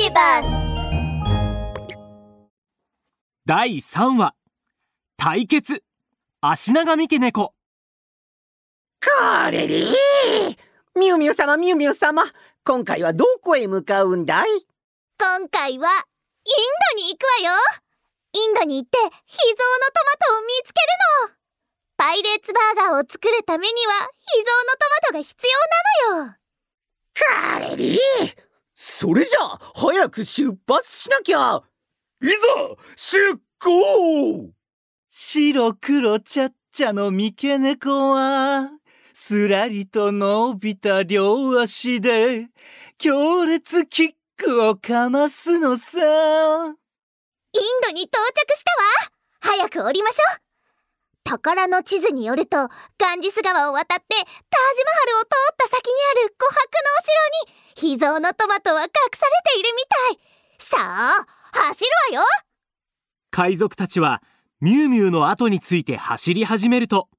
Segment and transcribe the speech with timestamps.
[0.00, 0.46] ビバス
[3.44, 4.34] 第3話。
[5.16, 5.82] 対決。
[6.40, 7.46] 足長三毛猫。
[7.46, 7.54] こ
[9.50, 9.92] れり
[10.94, 12.22] みゆみゆ様みゆみゆ様。
[12.64, 14.46] 今回はどこへ向かうんだい？
[15.18, 15.88] 今回は
[16.44, 16.54] イン
[16.96, 17.58] ドに行くわよ。
[18.34, 19.24] インドに行って秘蔵のト
[20.04, 20.86] マトを見つける
[21.28, 21.34] の。
[21.96, 25.34] パイレーツバーガーを作るためには秘蔵のトマトが必
[26.06, 26.36] 要なのよ。
[27.14, 27.98] カレリ
[28.80, 31.64] それじゃあ早く出発しなきゃ。
[32.22, 32.32] いざ
[32.94, 34.52] 出航。
[35.10, 38.70] 白黒ちゃっちゃの三毛猫は
[39.12, 42.50] すらりと伸びた両足で
[42.98, 45.98] 強烈キックをかますのさ。
[45.98, 46.72] イン
[47.84, 48.62] ドに到着し
[49.40, 49.58] たわ。
[49.58, 50.47] 早く降りましょう
[51.28, 57.04] 宝の地図によるとガンジス川を渡ってタージマハルを通った先にある琥珀のお
[57.76, 60.28] 城に秘蔵のトマトは隠されているみたい。
[60.58, 62.26] さあ走るわよ。
[63.30, 64.22] 海賊たちは
[64.62, 67.10] ミュウミュウの後について走り始めると。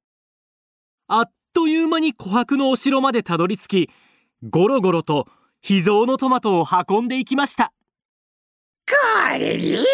[1.08, 3.90] あっという間に琥珀のお城までたどり着き
[4.42, 5.28] ゴロゴロと
[5.62, 7.74] 秘蔵のトマトを運んでいきました。
[8.90, 9.86] カレリー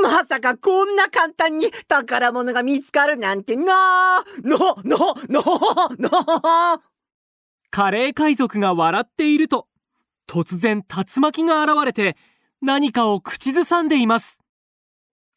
[0.00, 4.24] まさかこんな簡単に宝物が見つかるなんてな。
[4.42, 5.42] ののの
[5.98, 6.80] の。
[7.70, 9.68] カレー海賊が笑っていると
[10.26, 12.16] 突然竜巻が現れて
[12.62, 14.40] 何かを口ずさんでいます。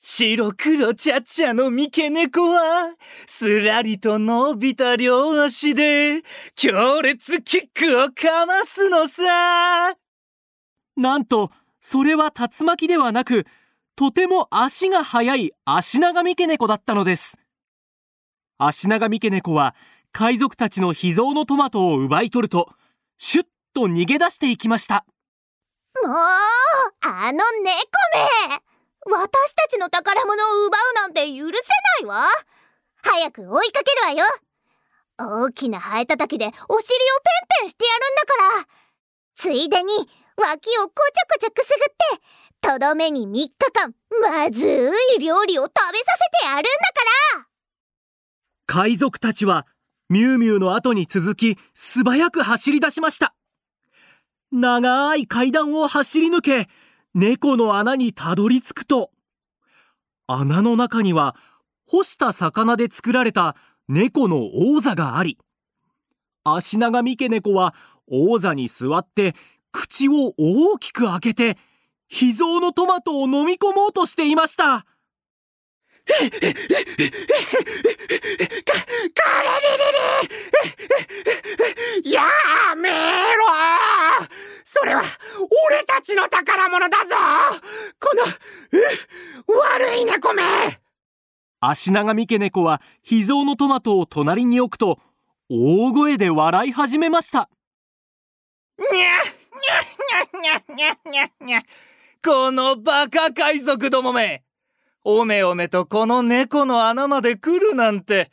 [0.01, 2.93] 白黒ちゃっちゃの三毛猫は
[3.27, 6.21] すらりと伸びた両足で
[6.55, 9.97] 強烈キックをかますのさ。
[10.95, 13.45] なんとそれは竜巻ではなく
[13.95, 17.37] とても足が速い足長三毛猫だったのです。
[18.57, 19.75] 足長三毛猫は
[20.11, 22.69] 海賊たちの秘蔵のトマトを奪い取ると
[23.17, 25.05] シュッと逃げ出していきました。
[26.03, 26.15] もう
[27.01, 28.61] あの猫め！
[29.11, 31.51] 私たちの宝物を奪うなんて許せ
[32.03, 32.27] ないわ！
[33.01, 34.25] 早く追いかけるわよ！
[35.17, 36.81] 大きなハエたたきでお尻をペン
[37.61, 38.67] ペンしてやるんだから！
[39.35, 39.93] ついでに
[40.39, 42.21] 脇をこちゃこちゃくすぐっ
[42.61, 44.65] てとどめに3日間まず
[45.17, 46.71] い料理を食べさせてやるんだか
[47.35, 47.47] ら。
[48.65, 49.65] 海賊たちは
[50.09, 53.33] ミュウミュウの後に続き素早く走り出しました。
[54.51, 56.67] 長い階段を走り抜け
[57.13, 59.11] 猫の穴にたどり着くと
[60.25, 61.35] 穴の中には
[61.87, 63.55] 干した魚で作られた
[63.87, 65.37] 猫の王座があり
[66.43, 67.75] 足長三毛猫は
[68.07, 69.35] 王座に座って
[69.71, 71.57] 口を大きく開けて
[72.07, 74.85] 秘蔵のトマトを飲み込もうとしていました。
[76.07, 76.37] カレリ
[82.01, 82.23] リリや
[82.75, 82.95] めろ。
[84.63, 85.03] それは
[85.67, 87.15] 俺たちの宝物だぞ。
[87.99, 88.23] この
[89.55, 90.43] 悪い猫め。
[91.59, 94.99] 足長三毛猫は秘蔵のトマトを隣に置くと
[95.49, 97.49] 大声で笑い始めました。
[98.79, 101.61] にゃにゃにゃにゃにゃにゃ
[102.23, 104.43] このバカ海賊どもめ
[105.03, 108.31] おめおめとこの猫の穴まで来るなんて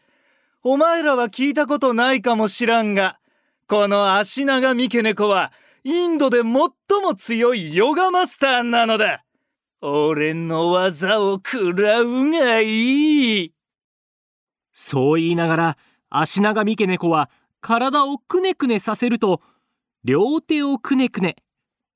[0.62, 3.18] お前らは聞いたことないかもしらんが
[3.68, 5.52] この足長三毛猫は
[5.84, 6.70] インドで最も
[7.16, 9.24] 強いヨガマスターなのだ
[9.80, 13.52] 俺の技を食らうがいい
[14.72, 15.78] そう言いながら
[16.10, 19.40] 足長三毛猫は体をくねくねさせると
[20.06, 21.34] 両手をくねくね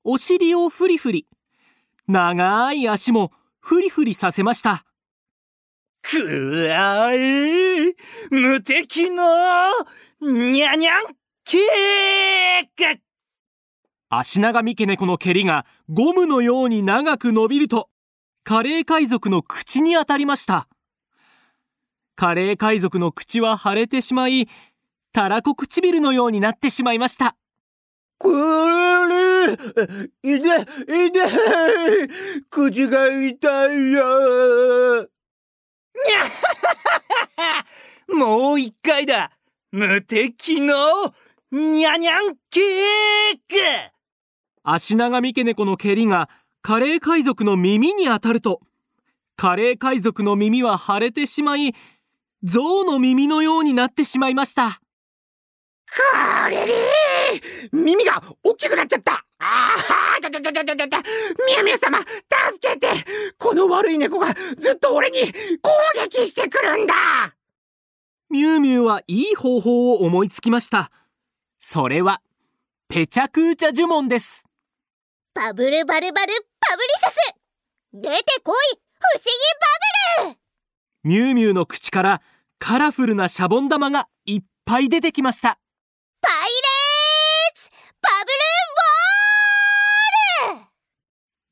[0.03, 1.27] お尻をフリフリ
[2.09, 4.83] 長い足もフリフリさせました。
[6.01, 7.93] くらえ
[8.29, 9.23] 無敵の
[10.19, 11.03] にゃにゃん
[11.45, 13.01] ケーキ
[14.09, 17.89] 足長三毛猫の蹴りがゴムのように長く伸びると
[18.43, 20.67] カレー海賊の口に当たりました。
[22.17, 24.49] カレー海賊の口は腫れてしまい
[25.13, 27.37] たらこ唇のようになってしまいました
[28.21, 29.07] くる
[30.23, 30.47] りいで
[31.07, 31.19] いで
[32.49, 35.09] 口が痛いよ。
[38.13, 39.31] もう一回だ。
[39.71, 41.13] 無敵の
[41.51, 43.55] にゃにゃんケーキ
[44.63, 46.29] 足長三毛猫の蹴りが
[46.61, 48.61] カレー海賊の耳に当たると。
[49.35, 51.73] カレー海賊の耳は腫れてしまい
[52.43, 54.79] 象の耳のようになってしまいました
[55.93, 56.73] カレリ
[57.71, 59.25] 耳が大きくなっちゃった。
[59.39, 59.75] あ
[60.17, 60.97] あだだだだだだだ
[61.45, 62.09] みやみや様助
[62.61, 62.87] けて。
[63.37, 66.93] この悪い猫がずっと俺に攻撃してくるんだ。
[68.29, 70.91] ミュウミュウはいい方法を思いつきました。
[71.59, 72.21] それは
[72.87, 74.45] ペチャクーチャ呪文です。
[75.33, 77.35] バブルバルバルパブリシャス。
[77.93, 80.37] 出てこい不思議バブル。
[81.03, 82.21] ミュウミュウの口から
[82.59, 85.60] カラフルなシャボン玉がいっぱい出てきました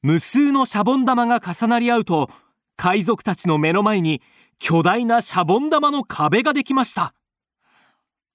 [0.01, 2.29] 無数のシャボン玉が重なり合うと
[2.77, 4.21] 海賊たちの目の前に
[4.57, 7.13] 巨大なシャボン玉の壁ができました。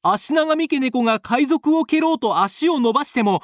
[0.03, 3.43] 足長三毛猫が海賊を蹴ろうと足を伸ばしても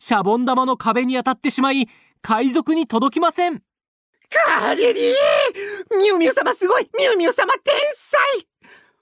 [0.00, 1.88] シャボン玉の壁に当たってしまい
[2.22, 3.62] 海賊に届きません。
[4.58, 5.14] カレリー
[5.96, 7.74] ミュウミュウ様すごいミュウミュウ様天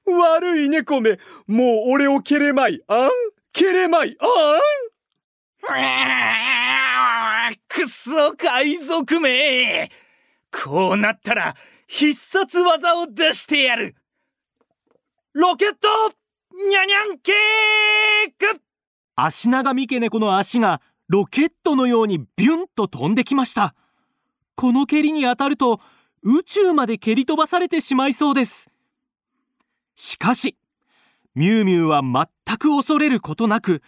[0.07, 0.19] 才。
[0.19, 3.11] 悪い猫めもう俺を蹴れまいあん。
[3.53, 4.29] 蹴れまいあん。
[7.69, 9.91] くそ海賊め。
[10.51, 11.55] こうなったら
[11.87, 13.95] 必殺技を出してやる。
[15.33, 15.89] ロケット
[16.69, 18.61] ニャニャンケーク。
[19.15, 23.75] 足長三毛猫の足がロケットのようにビュンと飛んできました。
[24.57, 25.81] この蹴りに当たると
[26.23, 28.71] 宇宙まで蹴り飛ばされてしまいそうです。
[29.95, 30.57] しかし
[31.35, 33.83] ミュウミュウは全く恐れることなく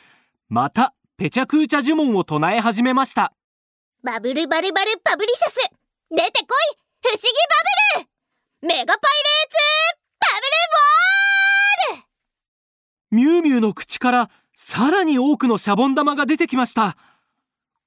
[0.48, 3.34] またペチャクーチャ呪文を唱え始めました。
[4.02, 5.56] バブルバルバルパブリシャス。
[6.08, 6.78] 出てこい。
[7.02, 7.28] 不思議
[7.94, 8.06] バ
[8.62, 8.74] ブル。
[8.74, 9.56] メガパイレーツ。
[10.18, 10.28] バ
[11.90, 12.06] ブルウォール。
[13.10, 16.96] ミュウミュウの口からさらに多くのシャボン玉が出てきました。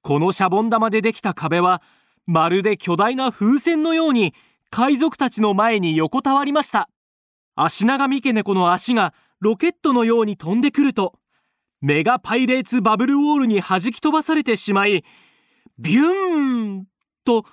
[0.02, 1.82] このシャボン玉でできた壁は
[2.26, 4.32] まるで巨大な風船のように
[4.70, 6.88] 海賊たちの前に横たわりました。
[7.56, 11.14] 足長三毛猫の足がロケットのように飛んでくると
[11.86, 15.04] メガパイレーツバブルウォールに弾き飛ばされてしまい
[15.78, 16.86] ビューン
[17.26, 17.44] と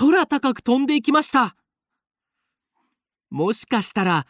[0.00, 1.54] 空高く飛んでいきました。
[3.30, 4.26] もしかしたら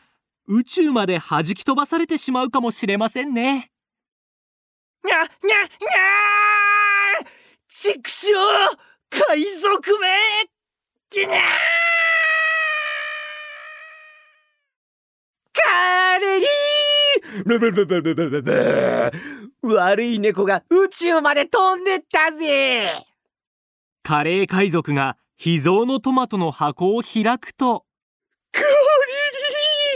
[0.46, 3.70] 宇宙まで弾き飛ばされてしまうかもしれませんね。
[5.02, 7.26] にゃにゃにゃー！
[7.70, 8.42] ちくしょう
[9.08, 10.08] 海賊め
[11.08, 11.38] きにゃ
[15.54, 16.48] カレリー！
[17.46, 19.12] ブブブブブブブブ
[19.74, 23.06] 悪い猫が宇宙まで飛んでったぜ。
[24.02, 27.84] カレー海賊が秘蔵のトマトの箱を開くと。
[28.52, 28.66] カレ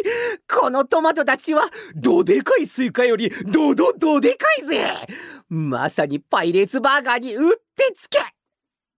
[0.04, 1.64] リーこのトマトたちは
[1.94, 5.06] どでかいスイカよりどどどでかいぜ。
[5.48, 8.18] まさにパイレーツバーガーにうってつけ。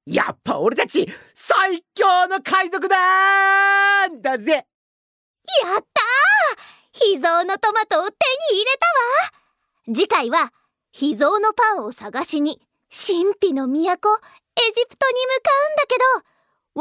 [0.06, 4.52] やっぱ俺たち最強の海賊だーんだぜ。
[4.52, 4.64] やっ
[5.72, 5.84] たー！
[6.92, 8.16] 秘蔵のトマトを手
[8.54, 8.86] に入れた
[9.90, 9.94] わ。
[9.94, 10.52] 次回は
[10.94, 13.98] 秘蔵のパンを探しに神秘の都エジ
[14.86, 16.22] プトに向かうんだけど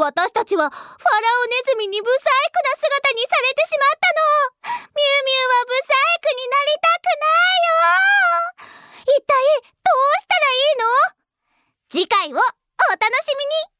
[0.06, 4.06] 私たちはファラオネズミにブサイクな姿にされてしまった
[4.70, 4.86] の。
[4.94, 9.18] ミュウミュウはブサイクになりたくないよ。
[9.18, 9.34] 一体
[9.82, 11.18] どうしたらいいの？
[11.90, 13.73] 次回をお楽しみに。